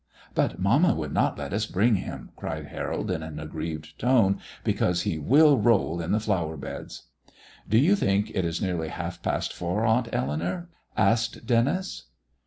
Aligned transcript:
"But 0.33 0.57
mamma 0.57 0.95
would 0.95 1.13
not 1.13 1.37
let 1.37 1.53
us 1.53 1.67
bring 1.67 1.97
him," 1.97 2.31
cried 2.35 2.65
Harold 2.69 3.11
in 3.11 3.21
an 3.21 3.39
aggrieved 3.39 3.99
tone, 3.99 4.39
"because 4.63 5.03
he 5.03 5.19
will 5.19 5.59
roll 5.59 6.01
in 6.01 6.11
the 6.11 6.19
flower 6.19 6.57
beds." 6.57 7.03
"Do 7.69 7.77
you 7.77 7.95
think 7.95 8.31
it 8.31 8.43
is 8.43 8.63
nearly 8.63 8.87
half 8.87 9.21
past 9.21 9.53
four, 9.53 9.85
Aunt 9.85 10.09
Eleanour?" 10.11 10.69
asked 10.97 11.45
Denis. 11.45 12.05